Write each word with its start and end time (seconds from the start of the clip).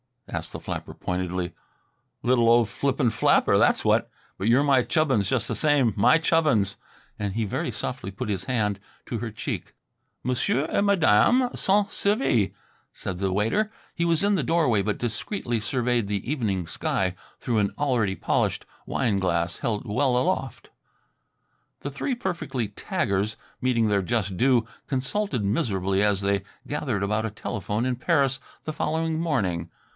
asked 0.27 0.53
the 0.53 0.59
flapper 0.61 0.93
pointedly. 0.93 1.53
"Little 2.23 2.49
old 2.49 2.69
flippant 2.69 3.11
flapper, 3.13 3.57
that's 3.57 3.83
what! 3.83 4.09
But 4.37 4.47
you're 4.47 4.63
my 4.63 4.81
Chubbins 4.81 5.29
just 5.29 5.47
the 5.47 5.55
same; 5.55 5.93
my 5.97 6.17
Chubbins!" 6.17 6.77
and 7.19 7.33
he 7.33 7.43
very 7.43 7.69
softly 7.69 8.09
put 8.09 8.29
his 8.29 8.45
hand 8.45 8.79
to 9.07 9.19
her 9.19 9.29
cheek. 9.29 9.75
"Monsieur 10.23 10.65
et 10.69 10.81
Madame 10.85 11.49
sont 11.53 11.91
servi," 11.91 12.53
said 12.93 13.19
the 13.19 13.31
waiter. 13.33 13.71
He 13.93 14.05
was 14.05 14.23
in 14.23 14.33
the 14.35 14.41
doorway 14.41 14.81
but 14.81 14.97
discreetly 14.97 15.59
surveyed 15.59 16.07
the 16.07 16.27
evening 16.31 16.65
sky 16.65 17.13
through 17.39 17.59
an 17.59 17.71
already 17.77 18.15
polished 18.15 18.65
wine 18.87 19.19
glass 19.19 19.59
held 19.59 19.85
well 19.85 20.17
aloft. 20.17 20.71
The 21.81 21.91
three 21.91 22.15
perfectly 22.15 22.69
taggers 22.69 23.35
meeting 23.59 23.89
their 23.89 24.01
just 24.01 24.37
due, 24.37 24.65
consulted 24.87 25.43
miserably 25.43 26.01
as 26.01 26.21
they 26.21 26.41
gathered 26.65 27.03
about 27.03 27.25
a 27.25 27.29
telephone 27.31 27.85
in 27.85 27.97
Paris 27.97 28.39
the 28.63 28.73
following 28.73 29.19
morning. 29.19 29.69